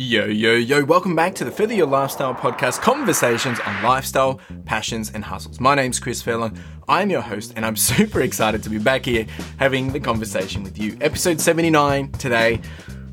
[0.00, 5.10] Yo, yo, yo, welcome back to the Further Your Lifestyle podcast conversations on lifestyle, passions,
[5.12, 5.58] and hustles.
[5.58, 6.56] My name's Chris Furlong.
[6.86, 9.26] I'm your host, and I'm super excited to be back here
[9.56, 10.96] having the conversation with you.
[11.00, 12.60] Episode 79 today.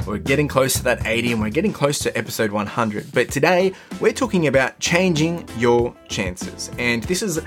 [0.06, 3.12] We're getting close to that 80 and we're getting close to episode 100.
[3.12, 6.70] But today we're talking about changing your chances.
[6.78, 7.42] And this is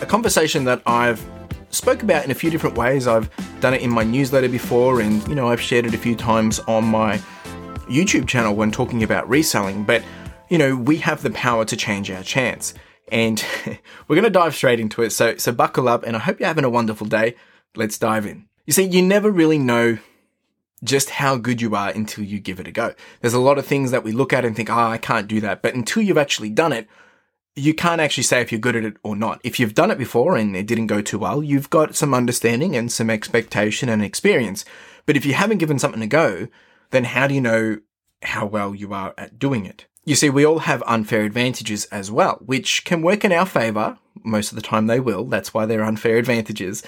[0.00, 1.24] a conversation that I've
[1.70, 3.06] spoke about in a few different ways.
[3.06, 3.30] I've
[3.60, 6.58] done it in my newsletter before and you know, I've shared it a few times
[6.66, 7.20] on my
[7.92, 10.02] YouTube channel when talking about reselling, but
[10.48, 12.74] you know, we have the power to change our chance.
[13.08, 13.44] And
[14.08, 15.10] we're going to dive straight into it.
[15.10, 17.36] So, so buckle up and I hope you're having a wonderful day.
[17.74, 18.48] Let's dive in.
[18.66, 19.98] You see, you never really know
[20.84, 22.94] just how good you are until you give it a go.
[23.20, 25.40] There's a lot of things that we look at and think, oh, I can't do
[25.40, 25.62] that.
[25.62, 26.88] But until you've actually done it,
[27.54, 29.40] you can't actually say if you're good at it or not.
[29.44, 32.74] If you've done it before and it didn't go too well, you've got some understanding
[32.74, 34.64] and some expectation and experience.
[35.06, 36.48] But if you haven't given something a go,
[36.92, 37.78] then how do you know
[38.22, 39.86] how well you are at doing it?
[40.04, 43.98] You see, we all have unfair advantages as well, which can work in our favor.
[44.24, 45.24] Most of the time they will.
[45.24, 46.82] That's why they're unfair advantages.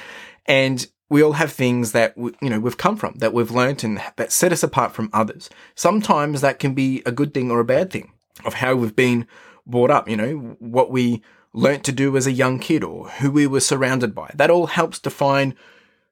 [0.47, 4.01] And we all have things that, you know, we've come from, that we've learnt and
[4.17, 5.51] that set us apart from others.
[5.75, 8.13] Sometimes that can be a good thing or a bad thing
[8.45, 9.27] of how we've been
[9.67, 13.31] brought up, you know, what we learnt to do as a young kid or who
[13.31, 14.31] we were surrounded by.
[14.35, 15.55] That all helps define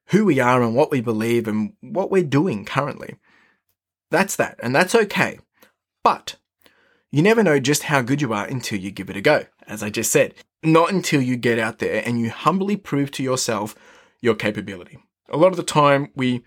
[0.07, 3.15] who we are and what we believe and what we're doing currently.
[4.13, 5.39] That's that, and that's okay.
[6.03, 6.35] But
[7.11, 9.81] you never know just how good you are until you give it a go, as
[9.81, 10.35] I just said.
[10.61, 13.73] Not until you get out there and you humbly prove to yourself
[14.21, 14.99] your capability.
[15.29, 16.43] A lot of the time we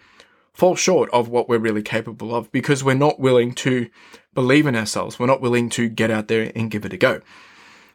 [0.54, 3.90] fall short of what we're really capable of because we're not willing to
[4.32, 5.18] believe in ourselves.
[5.18, 7.20] We're not willing to get out there and give it a go.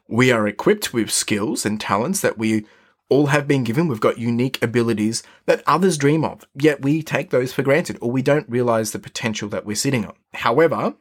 [0.06, 2.66] We are equipped with skills and talents that we
[3.12, 3.88] all have been given.
[3.88, 8.10] We've got unique abilities that others dream of, yet we take those for granted or
[8.10, 10.14] we don't realize the potential that we're sitting on.
[10.32, 10.94] However,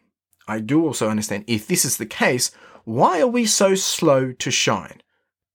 [0.48, 2.52] I do also understand if this is the case,
[2.84, 5.02] why are we so slow to shine?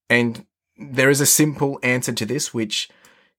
[0.09, 0.45] And
[0.77, 2.89] there is a simple answer to this, which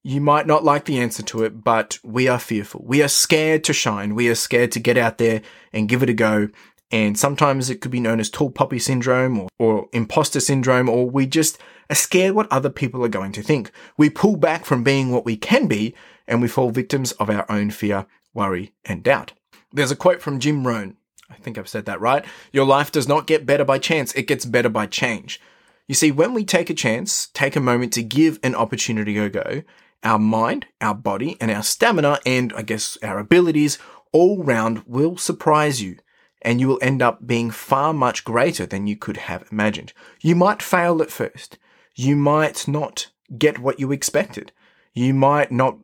[0.01, 2.81] you might not like the answer to it, but we are fearful.
[2.85, 4.15] We are scared to shine.
[4.15, 5.41] We are scared to get out there
[5.73, 6.49] and give it a go
[6.91, 11.09] and sometimes it could be known as tall poppy syndrome or, or imposter syndrome, or
[11.09, 13.71] we just are scared what other people are going to think.
[13.97, 15.93] We pull back from being what we can be
[16.27, 19.33] and we fall victims of our own fear, worry, and doubt.
[19.71, 20.97] There's a quote from Jim Rohn.
[21.29, 22.25] I think I've said that right.
[22.51, 25.39] Your life does not get better by chance, it gets better by change.
[25.87, 29.29] You see, when we take a chance, take a moment to give an opportunity a
[29.29, 29.63] go,
[30.03, 33.79] our mind, our body, and our stamina, and I guess our abilities
[34.11, 35.97] all round will surprise you
[36.41, 39.93] and you will end up being far much greater than you could have imagined.
[40.21, 41.57] You might fail at first.
[41.99, 44.53] You might not get what you expected.
[44.93, 45.79] You might not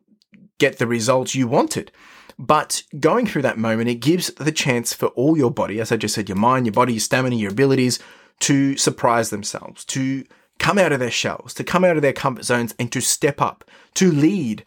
[0.56, 1.92] get the results you wanted.
[2.38, 5.98] But going through that moment, it gives the chance for all your body, as I
[5.98, 7.98] just said, your mind, your body, your stamina, your abilities
[8.40, 10.24] to surprise themselves, to
[10.58, 13.42] come out of their shells, to come out of their comfort zones and to step
[13.42, 13.62] up,
[13.92, 14.64] to lead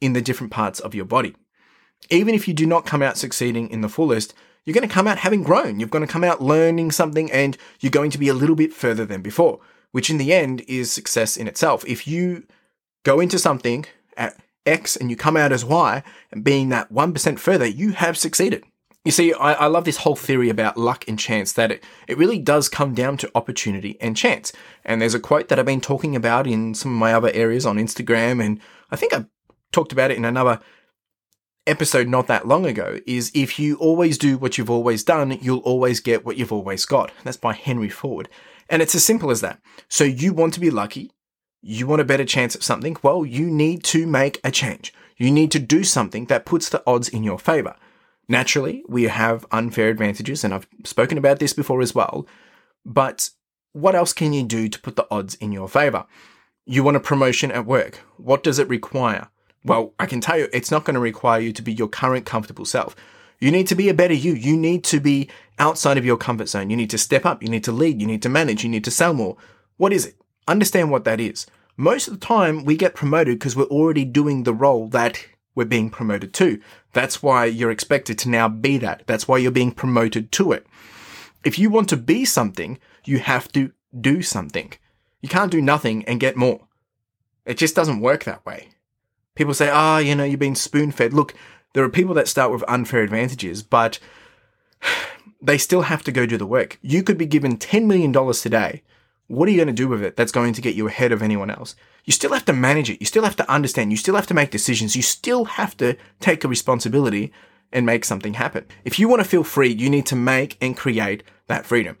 [0.00, 1.34] in the different parts of your body.
[2.08, 4.32] Even if you do not come out succeeding in the fullest,
[4.64, 5.80] you're going to come out having grown.
[5.80, 8.72] You're going to come out learning something and you're going to be a little bit
[8.72, 9.58] further than before,
[9.92, 11.84] which in the end is success in itself.
[11.86, 12.44] If you
[13.04, 17.38] go into something at X and you come out as Y and being that 1%
[17.38, 18.64] further, you have succeeded.
[19.04, 22.18] You see, I, I, love this whole theory about luck and chance that it, it
[22.18, 24.52] really does come down to opportunity and chance.
[24.84, 27.64] And there's a quote that I've been talking about in some of my other areas
[27.64, 28.60] on Instagram, and
[28.90, 29.24] I think I
[29.72, 30.60] talked about it in another
[31.66, 35.58] episode not that long ago is if you always do what you've always done, you'll
[35.58, 37.12] always get what you've always got.
[37.24, 38.28] That's by Henry Ford.
[38.68, 39.60] And it's as simple as that.
[39.88, 41.12] So you want to be lucky.
[41.60, 42.96] You want a better chance at something.
[43.02, 44.92] Well, you need to make a change.
[45.16, 47.74] You need to do something that puts the odds in your favor.
[48.28, 52.26] Naturally, we have unfair advantages, and I've spoken about this before as well.
[52.84, 53.30] But
[53.72, 56.04] what else can you do to put the odds in your favor?
[56.66, 58.00] You want a promotion at work.
[58.18, 59.28] What does it require?
[59.64, 62.26] Well, I can tell you, it's not going to require you to be your current
[62.26, 62.94] comfortable self.
[63.40, 64.34] You need to be a better you.
[64.34, 65.28] You need to be
[65.58, 66.70] outside of your comfort zone.
[66.70, 67.42] You need to step up.
[67.42, 68.00] You need to lead.
[68.00, 68.64] You need to manage.
[68.64, 69.36] You need to sell more.
[69.76, 70.16] What is it?
[70.46, 71.46] Understand what that is.
[71.76, 75.24] Most of the time, we get promoted because we're already doing the role that
[75.54, 76.60] we're being promoted to.
[76.92, 79.04] That's why you're expected to now be that.
[79.06, 80.66] That's why you're being promoted to it.
[81.44, 84.72] If you want to be something, you have to do something.
[85.20, 86.66] You can't do nothing and get more.
[87.44, 88.68] It just doesn't work that way.
[89.34, 91.12] People say, ah, oh, you know, you've been spoon fed.
[91.12, 91.34] Look,
[91.74, 93.98] there are people that start with unfair advantages, but
[95.40, 96.78] they still have to go do the work.
[96.82, 98.82] You could be given $10 million today.
[99.26, 101.22] What are you going to do with it that's going to get you ahead of
[101.22, 101.76] anyone else?
[102.04, 103.00] You still have to manage it.
[103.00, 103.90] You still have to understand.
[103.90, 104.96] You still have to make decisions.
[104.96, 107.32] You still have to take a responsibility
[107.70, 108.64] and make something happen.
[108.84, 111.98] If you want to feel free, you need to make and create that freedom.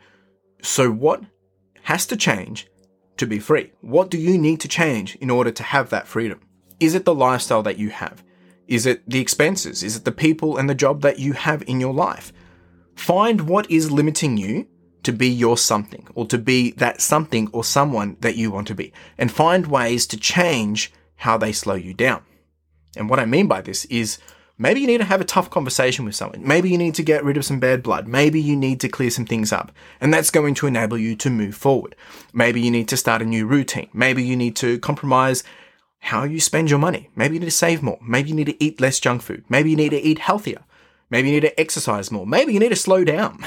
[0.62, 1.22] So, what
[1.82, 2.68] has to change
[3.18, 3.72] to be free?
[3.82, 6.40] What do you need to change in order to have that freedom?
[6.80, 8.24] Is it the lifestyle that you have?
[8.68, 9.82] Is it the expenses?
[9.82, 12.32] Is it the people and the job that you have in your life?
[12.94, 14.68] Find what is limiting you
[15.04, 18.74] to be your something or to be that something or someone that you want to
[18.74, 22.22] be and find ways to change how they slow you down.
[22.94, 24.18] And what I mean by this is
[24.58, 26.46] maybe you need to have a tough conversation with someone.
[26.46, 28.06] Maybe you need to get rid of some bad blood.
[28.06, 29.72] Maybe you need to clear some things up.
[30.00, 31.96] And that's going to enable you to move forward.
[32.34, 33.88] Maybe you need to start a new routine.
[33.94, 35.42] Maybe you need to compromise
[36.00, 37.10] how you spend your money.
[37.14, 37.98] Maybe you need to save more.
[38.00, 39.44] Maybe you need to eat less junk food.
[39.48, 40.64] Maybe you need to eat healthier.
[41.10, 42.26] Maybe you need to exercise more.
[42.26, 43.44] Maybe you need to slow down.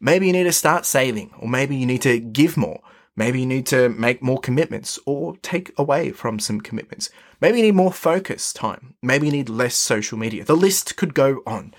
[0.00, 2.80] maybe you need to start saving, or maybe you need to give more.
[3.14, 7.10] Maybe you need to make more commitments or take away from some commitments.
[7.40, 8.94] Maybe you need more focus time.
[9.02, 10.44] Maybe you need less social media.
[10.44, 11.74] The list could go on.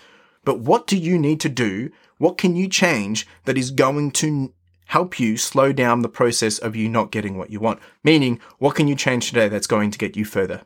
[0.45, 1.89] But what do you need to do?
[2.17, 4.53] What can you change that is going to
[4.93, 7.79] help you slow down the process of you not getting what you want?
[8.03, 10.61] Meaning, what can you change today that's going to get you further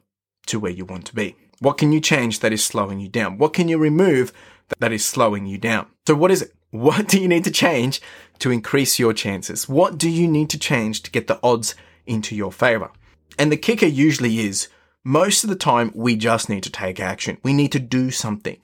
[0.47, 1.33] to where you want to be?
[1.59, 3.37] What can you change that is slowing you down?
[3.37, 4.33] What can you remove
[4.79, 5.87] that is slowing you down?
[6.05, 6.53] So what is it?
[6.71, 8.01] What do you need to change
[8.39, 9.69] to increase your chances?
[9.69, 11.75] What do you need to change to get the odds
[12.05, 12.91] into your favor?
[13.39, 14.67] And the kicker usually is
[15.05, 17.37] most of the time we just need to take action.
[17.41, 18.59] We need to do something,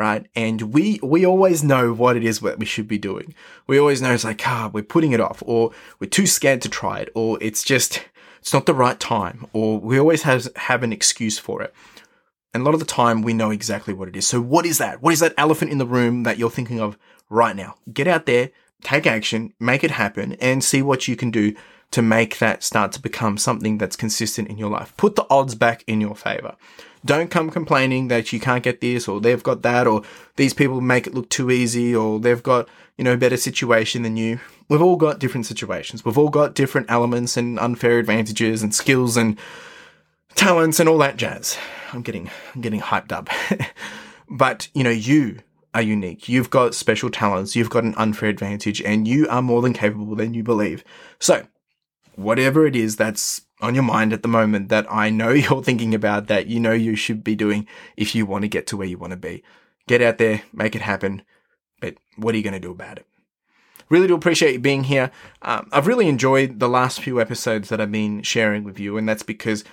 [0.00, 0.26] right?
[0.34, 3.34] And we, we always know what it is that we should be doing.
[3.66, 6.70] We always know it's like, ah, we're putting it off or we're too scared to
[6.70, 8.02] try it or it's just,
[8.38, 11.74] it's not the right time or we always have, have an excuse for it.
[12.54, 14.26] And a lot of the time we know exactly what it is.
[14.26, 15.02] So what is that?
[15.02, 16.96] What is that elephant in the room that you're thinking of
[17.28, 17.74] right now?
[17.92, 18.52] Get out there,
[18.82, 21.54] take action, make it happen and see what you can do
[21.90, 24.96] to make that start to become something that's consistent in your life.
[24.96, 26.56] Put the odds back in your favor.
[27.04, 30.02] Don't come complaining that you can't get this or they've got that or
[30.36, 32.68] these people make it look too easy or they've got,
[32.98, 34.38] you know, a better situation than you.
[34.68, 36.04] We've all got different situations.
[36.04, 39.38] We've all got different elements and unfair advantages and skills and
[40.34, 41.56] talents and all that jazz.
[41.92, 43.30] I'm getting, I'm getting hyped up.
[44.30, 45.38] but, you know, you
[45.74, 46.28] are unique.
[46.28, 47.56] You've got special talents.
[47.56, 50.84] You've got an unfair advantage and you are more than capable than you believe.
[51.18, 51.46] So
[52.16, 55.94] whatever it is that's on your mind at the moment that I know you're thinking
[55.94, 57.66] about that you know you should be doing
[57.96, 59.42] if you want to get to where you want to be.
[59.86, 61.22] Get out there, make it happen.
[61.80, 63.06] But what are you going to do about it?
[63.88, 65.10] Really do appreciate you being here.
[65.42, 69.08] Um, I've really enjoyed the last few episodes that I've been sharing with you, and
[69.08, 69.64] that's because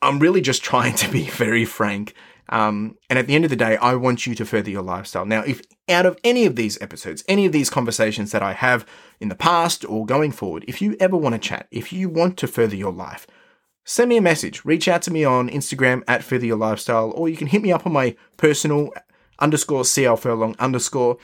[0.00, 2.14] I'm really just trying to be very frank
[2.48, 5.26] um, and at the end of the day, I want you to further your lifestyle.
[5.26, 8.86] Now, if out of any of these episodes, any of these conversations that I have
[9.20, 12.36] in the past or going forward, if you ever want to chat, if you want
[12.38, 13.26] to further your life,
[13.84, 14.64] send me a message.
[14.64, 17.72] Reach out to me on Instagram at further your lifestyle, or you can hit me
[17.72, 18.92] up on my personal
[19.38, 21.18] underscore CL Furlong underscore,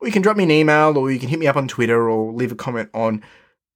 [0.00, 2.08] or you can drop me an email, or you can hit me up on Twitter,
[2.08, 3.22] or leave a comment on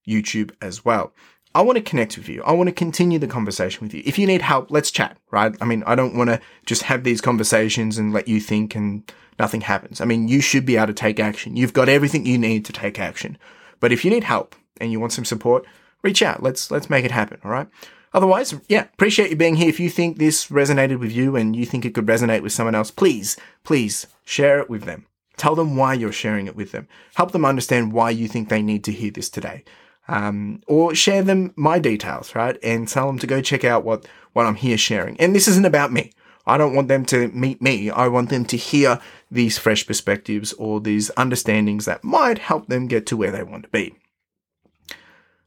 [0.06, 1.12] YouTube as well.
[1.54, 2.42] I want to connect with you.
[2.44, 4.02] I want to continue the conversation with you.
[4.06, 5.54] If you need help, let's chat, right?
[5.60, 9.10] I mean, I don't want to just have these conversations and let you think and
[9.38, 10.00] nothing happens.
[10.00, 11.56] I mean, you should be able to take action.
[11.56, 13.36] You've got everything you need to take action.
[13.80, 15.66] But if you need help and you want some support,
[16.02, 16.42] reach out.
[16.42, 17.38] Let's, let's make it happen.
[17.44, 17.68] All right.
[18.14, 19.68] Otherwise, yeah, appreciate you being here.
[19.68, 22.74] If you think this resonated with you and you think it could resonate with someone
[22.74, 25.06] else, please, please share it with them.
[25.36, 26.88] Tell them why you're sharing it with them.
[27.14, 29.64] Help them understand why you think they need to hear this today
[30.08, 32.58] um, or share them my details, right?
[32.62, 35.18] And tell them to go check out what, what I'm here sharing.
[35.20, 36.12] And this isn't about me.
[36.44, 37.90] I don't want them to meet me.
[37.90, 42.88] I want them to hear these fresh perspectives or these understandings that might help them
[42.88, 43.94] get to where they want to be.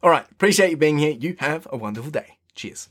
[0.01, 0.25] All right.
[0.31, 1.11] Appreciate you being here.
[1.11, 2.37] You have a wonderful day.
[2.53, 2.89] Cheers.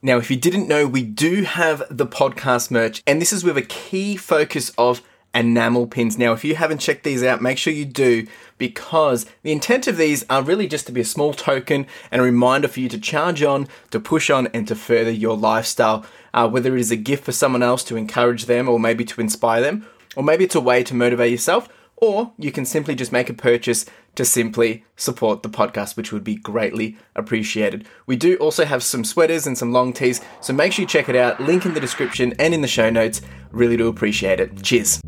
[0.00, 3.56] Now, if you didn't know, we do have the podcast merch, and this is with
[3.56, 5.00] a key focus of
[5.34, 6.18] enamel pins.
[6.18, 8.26] Now, if you haven't checked these out, make sure you do
[8.58, 12.24] because the intent of these are really just to be a small token and a
[12.24, 16.04] reminder for you to charge on, to push on, and to further your lifestyle.
[16.34, 19.20] Uh, whether it is a gift for someone else to encourage them or maybe to
[19.20, 19.86] inspire them,
[20.16, 23.34] or maybe it's a way to motivate yourself, or you can simply just make a
[23.34, 23.84] purchase
[24.14, 27.86] to simply support the podcast, which would be greatly appreciated.
[28.06, 31.08] We do also have some sweaters and some long tees, so make sure you check
[31.08, 31.40] it out.
[31.40, 33.22] Link in the description and in the show notes.
[33.50, 34.62] Really do appreciate it.
[34.62, 35.00] Cheers.